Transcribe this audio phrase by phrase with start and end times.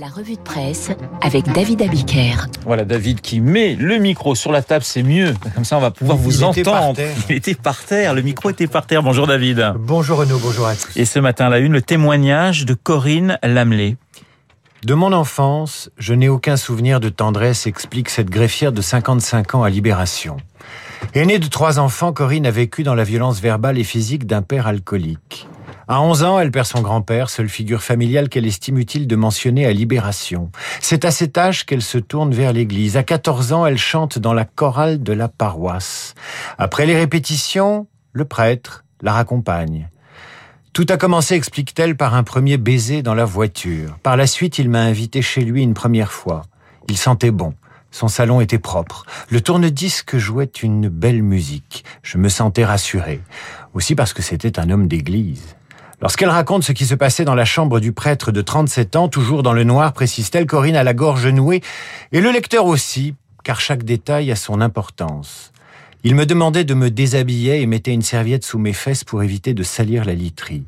[0.00, 0.92] La revue de presse
[1.22, 2.46] avec David Abiker.
[2.64, 5.34] Voilà, David qui met le micro sur la table, c'est mieux.
[5.56, 6.94] Comme ça, on va pouvoir vous Il entendre.
[7.28, 9.02] Il était par terre, le micro était par terre.
[9.02, 9.72] Bonjour David.
[9.76, 10.96] Bonjour Renaud, bonjour à tous.
[10.96, 13.96] Et ce matin, à la une, le témoignage de Corinne Lamelé.
[14.84, 19.64] De mon enfance, je n'ai aucun souvenir de tendresse, explique cette greffière de 55 ans
[19.64, 20.36] à Libération.
[21.14, 24.68] Aînée de trois enfants, Corinne a vécu dans la violence verbale et physique d'un père
[24.68, 25.48] alcoolique.
[25.90, 29.64] À 11 ans, elle perd son grand-père, seule figure familiale qu'elle estime utile de mentionner
[29.64, 30.50] à Libération.
[30.82, 32.98] C'est à cet âge qu'elle se tourne vers l'église.
[32.98, 36.14] À 14 ans, elle chante dans la chorale de la paroisse.
[36.58, 39.88] Après les répétitions, le prêtre la raccompagne.
[40.74, 43.96] Tout a commencé, explique-t-elle, par un premier baiser dans la voiture.
[44.02, 46.42] Par la suite, il m'a invité chez lui une première fois.
[46.88, 47.54] Il sentait bon.
[47.90, 49.06] Son salon était propre.
[49.30, 51.84] Le tourne-disque jouait une belle musique.
[52.02, 53.22] Je me sentais rassuré.
[53.72, 55.56] Aussi parce que c'était un homme d'église.
[56.00, 59.42] Lorsqu'elle raconte ce qui se passait dans la chambre du prêtre de 37 ans, toujours
[59.42, 61.60] dans le noir, précise-t-elle, Corinne a la gorge nouée,
[62.12, 65.52] et le lecteur aussi, car chaque détail a son importance.
[66.04, 69.54] Il me demandait de me déshabiller et mettait une serviette sous mes fesses pour éviter
[69.54, 70.62] de salir la literie.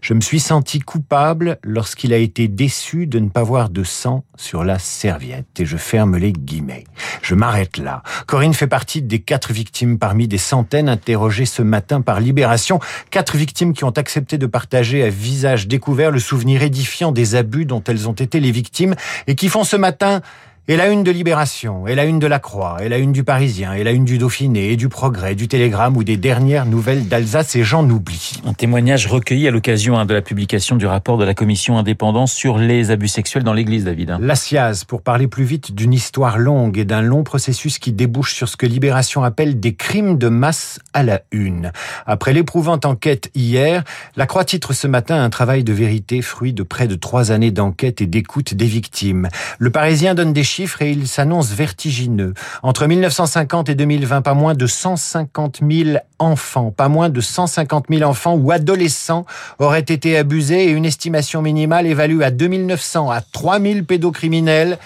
[0.00, 4.24] Je me suis senti coupable lorsqu'il a été déçu de ne pas voir de sang
[4.36, 5.58] sur la serviette.
[5.58, 6.84] Et je ferme les guillemets.
[7.26, 8.04] Je m'arrête là.
[8.28, 12.78] Corinne fait partie des quatre victimes parmi des centaines interrogées ce matin par Libération.
[13.10, 17.64] Quatre victimes qui ont accepté de partager à visage découvert le souvenir édifiant des abus
[17.64, 18.94] dont elles ont été les victimes
[19.26, 20.20] et qui font ce matin
[20.68, 23.22] et la une de Libération, et la une de La Croix, et la une du
[23.22, 27.06] Parisien, et la une du Dauphiné, et du Progrès, du Télégramme ou des dernières nouvelles
[27.06, 28.32] d'Alsace, et j'en oublie.
[28.44, 32.30] Un témoignage recueilli à l'occasion hein, de la publication du rapport de la commission indépendante
[32.30, 34.16] sur les abus sexuels dans l'église, David.
[34.18, 38.34] La SIAZ, pour parler plus vite d'une histoire longue et d'un long processus qui débouche
[38.34, 41.70] sur ce que Libération appelle des crimes de masse à la une.
[42.06, 43.84] Après l'éprouvante enquête hier,
[44.16, 47.52] La Croix titre ce matin un travail de vérité, fruit de près de trois années
[47.52, 49.28] d'enquête et d'écoute des victimes.
[49.60, 52.34] Le Parisien donne des chiffres et il s'annonce vertigineux.
[52.62, 58.08] Entre 1950 et 2020, pas moins de 150 000 enfants, pas moins de 150 000
[58.08, 59.26] enfants ou adolescents
[59.58, 64.78] auraient été abusés et une estimation minimale évalue à 2900 à 3000 pédocriminels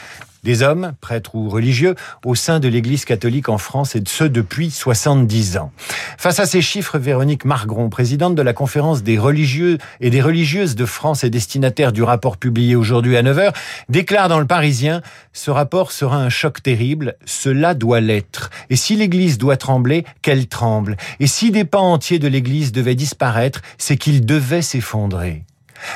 [0.42, 4.24] des hommes, prêtres ou religieux, au sein de l'Église catholique en France et de ce
[4.24, 5.72] depuis 70 ans.
[6.18, 10.74] Face à ces chiffres, Véronique Margron, présidente de la conférence des religieux et des religieuses
[10.74, 13.52] de France et destinataire du rapport publié aujourd'hui à 9h,
[13.88, 15.02] déclare dans le Parisien,
[15.32, 18.50] ce rapport sera un choc terrible, cela doit l'être.
[18.70, 20.96] Et si l'Église doit trembler, qu'elle tremble.
[21.20, 25.44] Et si des pans entiers de l'Église devaient disparaître, c'est qu'ils devaient s'effondrer.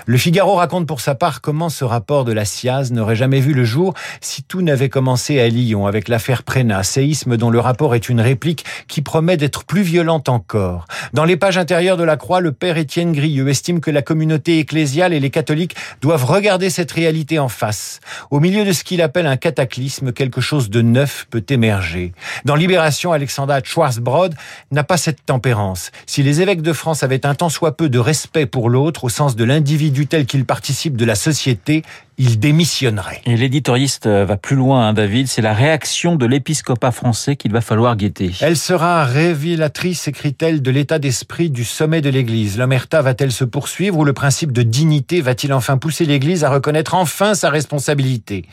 [0.07, 3.55] Le Figaro raconte pour sa part comment ce rapport de la SIAZ n'aurait jamais vu
[3.55, 7.95] le jour si tout n'avait commencé à Lyon avec l'affaire Prénat, séisme dont le rapport
[7.95, 10.87] est une réplique qui promet d'être plus violente encore.
[11.13, 14.59] Dans les pages intérieures de la Croix, le père Étienne Grieux estime que la communauté
[14.59, 18.01] ecclésiale et les catholiques doivent regarder cette réalité en face.
[18.31, 22.13] Au milieu de ce qu'il appelle un cataclysme, quelque chose de neuf peut émerger.
[22.45, 24.35] Dans Libération, Alexandra Schwarzbrod
[24.71, 25.91] n'a pas cette tempérance.
[26.07, 29.09] Si les évêques de France avaient un tant soit peu de respect pour l'autre, au
[29.09, 29.74] sens de l'individu
[30.09, 31.83] tel qu'il participe de la société,
[32.19, 33.23] ils démissionneraient.
[33.27, 35.29] Et l'éditoriiste euh, va plus loin, hein, David.
[35.29, 38.33] C'est la réaction de l'épiscopat français qu'il va falloir guetter.
[38.41, 42.59] Elle sera révélatrice, écrit-elle, de l'état d'esprit du sommet de l'Église.
[42.59, 46.95] L'omerta va-t-elle se poursuivre ou le principe de dignité va-t-il enfin pousser l'Église à reconnaître
[46.95, 48.47] enfin sa responsabilité?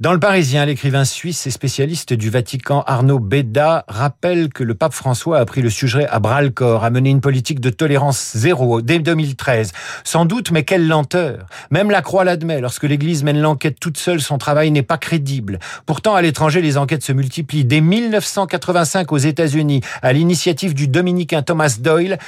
[0.00, 4.94] Dans le Parisien, l'écrivain suisse et spécialiste du Vatican Arnaud Beda rappelle que le pape
[4.94, 8.34] François a pris le sujet à bras le corps, a mené une politique de tolérance
[8.34, 9.72] zéro dès 2013.
[10.04, 14.22] Sans doute, mais quelle lenteur Même la Croix l'admet, lorsque l'Église mène l'enquête toute seule,
[14.22, 15.58] son travail n'est pas crédible.
[15.84, 17.66] Pourtant, à l'étranger, les enquêtes se multiplient.
[17.66, 22.18] Dès 1985 aux États-Unis, à l'initiative du dominicain Thomas Doyle,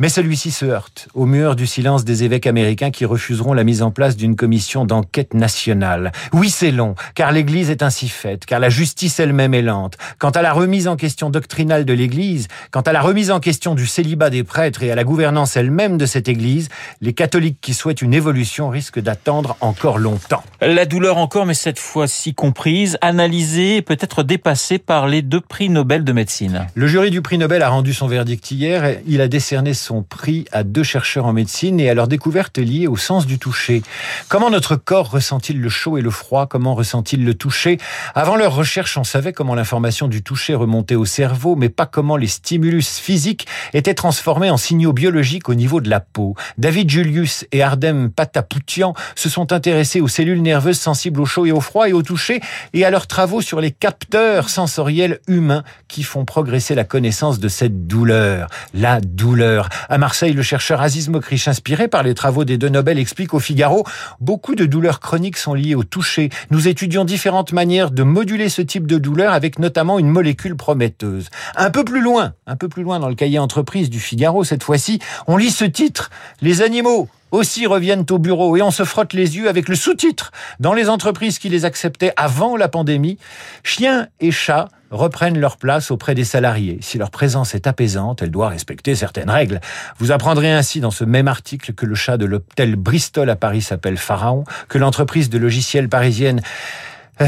[0.00, 3.82] mais celui-ci se heurte au mur du silence des évêques américains qui refuseront la mise
[3.82, 6.10] en place d'une commission d'enquête nationale.
[6.32, 9.98] Oui, c'est long, car l'Église est ainsi faite, car la justice elle-même est lente.
[10.18, 13.74] Quant à la remise en question doctrinale de l'Église, quant à la remise en question
[13.74, 16.70] du célibat des prêtres et à la gouvernance elle-même de cette Église,
[17.02, 20.42] les catholiques qui souhaitent une évolution risquent d'attendre encore longtemps.
[20.62, 25.68] La douleur encore, mais cette fois-ci comprise, analysée et peut-être dépassée par les deux prix
[25.68, 26.66] Nobel de médecine.
[26.74, 28.96] Le jury du prix Nobel a rendu son verdict hier.
[29.06, 32.86] Il a décerné son prix à deux chercheurs en médecine et à leur découverte liée
[32.86, 33.82] au sens du toucher.
[34.28, 36.46] Comment notre corps ressent-il le chaud et le froid?
[36.46, 37.78] Comment ressent-il le toucher?
[38.14, 42.16] Avant leur recherche, on savait comment l'information du toucher remontait au cerveau, mais pas comment
[42.16, 46.36] les stimulus physiques étaient transformés en signaux biologiques au niveau de la peau.
[46.58, 51.52] David Julius et Ardem Patapoutian se sont intéressés aux cellules nerveuses sensibles au chaud et
[51.52, 52.40] au froid et au toucher
[52.74, 57.48] et à leurs travaux sur les capteurs sensoriels humains qui font progresser la connaissance de
[57.48, 58.48] cette douleur.
[58.74, 59.69] La douleur.
[59.88, 63.38] À Marseille, le chercheur Aziz Mokrich, inspiré par les travaux des deux Nobel, explique au
[63.38, 63.84] Figaro
[64.20, 66.30] beaucoup de douleurs chroniques sont liées au toucher.
[66.50, 71.28] Nous étudions différentes manières de moduler ce type de douleur avec notamment une molécule prometteuse.
[71.56, 74.62] Un peu plus loin, un peu plus loin dans le cahier entreprise du Figaro, cette
[74.62, 76.10] fois-ci, on lit ce titre.
[76.40, 80.32] Les animaux aussi reviennent au bureau et on se frotte les yeux avec le sous-titre.
[80.58, 83.18] Dans les entreprises qui les acceptaient avant la pandémie,
[83.62, 86.78] chiens et chats reprennent leur place auprès des salariés.
[86.80, 89.60] Si leur présence est apaisante, elle doit respecter certaines règles.
[89.98, 93.62] Vous apprendrez ainsi dans ce même article que le chat de l'hôtel Bristol à Paris
[93.62, 96.42] s'appelle Pharaon, que l'entreprise de logiciels parisienne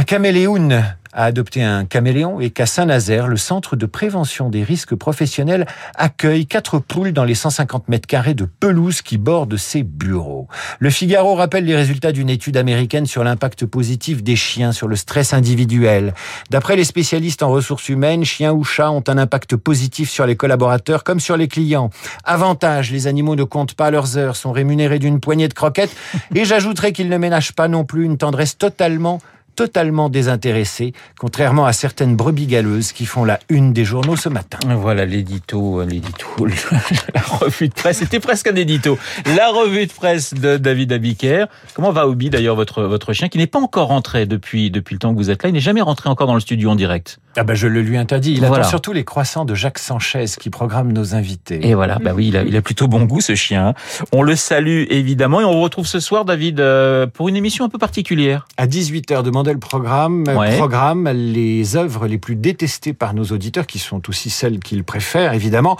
[0.00, 5.66] Caméléoun a adopté un caméléon et qu'à Saint-Nazaire, le centre de prévention des risques professionnels
[5.94, 10.48] accueille quatre poules dans les 150 mètres carrés de pelouse qui bordent ses bureaux.
[10.78, 14.96] Le Figaro rappelle les résultats d'une étude américaine sur l'impact positif des chiens sur le
[14.96, 16.14] stress individuel.
[16.48, 20.36] D'après les spécialistes en ressources humaines, chiens ou chats ont un impact positif sur les
[20.36, 21.90] collaborateurs comme sur les clients.
[22.24, 25.94] Avantage, les animaux ne comptent pas leurs heures, sont rémunérés d'une poignée de croquettes
[26.34, 29.20] et j'ajouterai qu'ils ne ménagent pas non plus une tendresse totalement
[29.54, 34.58] totalement désintéressé, contrairement à certaines brebis galeuses qui font la une des journaux ce matin.
[34.76, 36.26] Voilà l'édito, euh, l'édito,
[37.14, 37.98] la revue de presse.
[37.98, 38.98] C'était presque un édito.
[39.36, 41.46] La revue de presse de David Abiker.
[41.74, 44.98] Comment va Obi d'ailleurs votre votre chien qui n'est pas encore rentré depuis depuis le
[44.98, 45.48] temps que vous êtes là?
[45.48, 47.18] Il n'est jamais rentré encore dans le studio en direct.
[47.36, 48.34] Ah ben je le lui interdis.
[48.34, 51.66] Il attend surtout les croissants de Jacques Sanchez qui programme nos invités.
[51.66, 53.74] Et voilà, bah oui, il a, il a plutôt bon goût ce chien.
[54.12, 57.64] On le salue évidemment et on vous retrouve ce soir David euh, pour une émission
[57.64, 58.46] un peu particulière.
[58.56, 60.24] À 18h le programme,
[60.56, 65.32] programme les œuvres les plus détestées par nos auditeurs, qui sont aussi celles qu'ils préfèrent,
[65.32, 65.76] évidemment.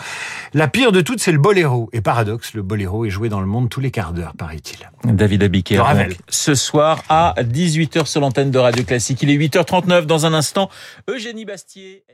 [0.55, 1.89] La pire de toutes, c'est le boléro.
[1.93, 4.91] Et paradoxe, le boléro est joué dans le monde tous les quarts d'heure, paraît-il.
[5.05, 5.83] David Abiker,
[6.29, 9.23] ce soir à 18h sur l'antenne de Radio Classique.
[9.23, 10.69] Il est 8h39 dans un instant.
[11.09, 12.05] Eugénie Bastier.